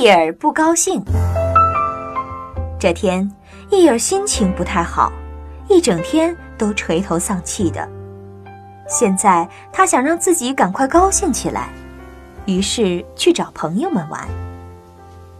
[0.00, 1.04] 伊尔不高兴。
[2.78, 3.30] 这天，
[3.68, 5.12] 伊尔心情不太好，
[5.68, 7.86] 一整天都垂头丧气的。
[8.88, 11.68] 现在他想让自己赶快高兴起来，
[12.46, 14.26] 于是去找朋友们玩。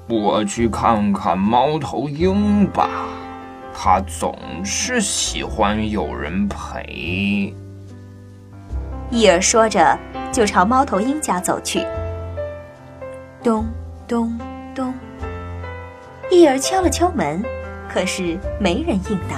[0.06, 2.90] 我去看看猫头鹰吧，
[3.74, 7.54] 它总是喜欢有人陪。
[9.08, 9.98] 伊尔说着，
[10.30, 11.82] 就朝猫头鹰家走去。
[13.42, 13.66] 咚
[14.06, 14.38] 咚
[14.80, 14.94] 咚，
[16.30, 17.44] 伊尔敲了敲门，
[17.86, 19.36] 可是没人应答。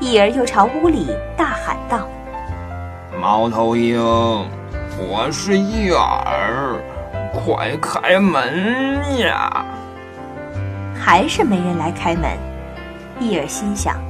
[0.00, 2.08] 伊尔又朝屋里大喊道。
[3.20, 4.00] 猫头鹰，
[4.98, 6.74] 我是伊尔，
[7.32, 9.64] 快开门呀！
[10.98, 12.28] 还是没人来开门。
[13.20, 14.02] 伊尔心想：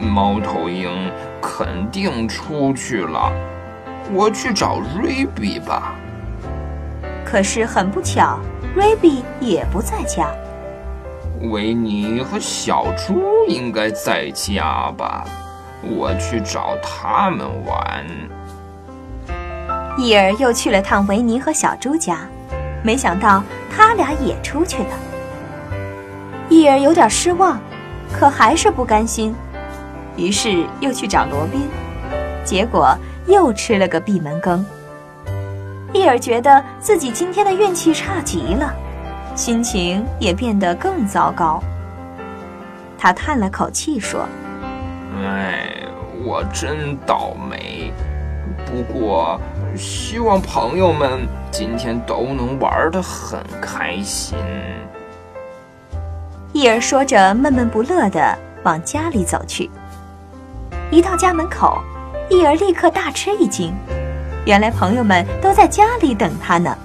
[0.00, 1.10] 猫头鹰
[1.42, 3.32] 肯定出去了，
[4.12, 5.96] 我去找瑞比吧。
[7.30, 8.40] 可是很不巧，
[8.74, 10.26] 瑞比也不在家。
[11.52, 15.24] 维尼和小猪应该在家吧？
[15.96, 18.04] 我去找他们玩。
[19.96, 22.18] 伊尔又去了趟维尼和小猪家，
[22.82, 24.90] 没想到他俩也出去了。
[26.48, 27.60] 伊尔有点失望，
[28.12, 29.32] 可还是不甘心，
[30.16, 31.62] 于是又去找罗宾，
[32.44, 32.92] 结果
[33.28, 34.66] 又吃了个闭门羹。
[35.92, 38.72] 伊尔觉得自己今天的运气差极了，
[39.34, 41.62] 心情也变得更糟糕。
[42.98, 44.26] 他叹了口气说。
[45.22, 45.68] 哎，
[46.24, 47.92] 我真倒霉。
[48.66, 49.40] 不过，
[49.76, 54.38] 希望朋友们今天都能玩得很开心。
[56.52, 59.68] 伊尔说着，闷闷不乐地往家里走去。
[60.90, 61.80] 一到家门口，
[62.28, 63.74] 伊尔立刻大吃一惊，
[64.50, 66.76] 原来朋友们都在家里等他呢。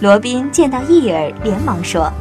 [0.00, 2.12] 罗宾见到伊尔，连忙说：“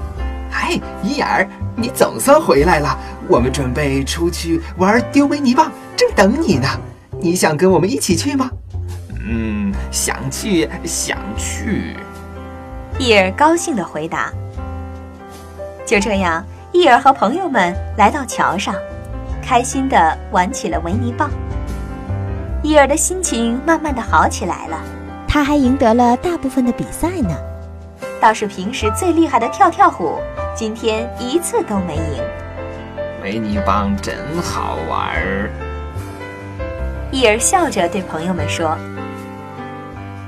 [0.47, 1.43] 嗨，伊尔，
[1.75, 2.95] 你总算回来了。”
[3.27, 6.67] 我们准备出去玩丢维尼棒，正等你呢。
[7.19, 8.47] 你想跟我们一起去吗？
[9.27, 11.95] 嗯，想去，想去。
[12.99, 14.31] 伊尔高兴地回答。
[15.83, 18.75] 就这样，伊尔和朋友们来到桥上，
[19.41, 21.27] 开心地玩起了维尼棒。
[22.63, 24.77] 伊尔的心情慢慢的好起来了，
[25.27, 27.35] 他还赢得了大部分的比赛呢。
[28.19, 30.19] 倒是平时最厉害的跳跳虎，
[30.55, 32.23] 今天一次都没赢。
[33.23, 35.49] 维尼帮真好玩儿，
[37.11, 38.75] 伊尔笑着对朋友们说：“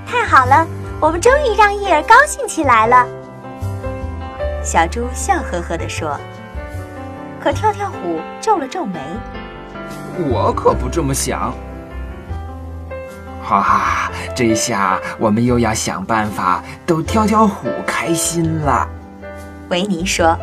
[0.05, 0.67] 太好了，
[0.99, 3.07] 我们终于让伊尔高兴起来了。”
[4.63, 6.17] 小猪笑呵呵地说。
[7.41, 8.99] 可跳跳虎皱了皱眉
[10.29, 11.53] ：“我可不这么想。”
[13.49, 18.87] 哈哈，这下我们又要想办法逗跳跳虎开心了。
[19.69, 20.37] 维尼说。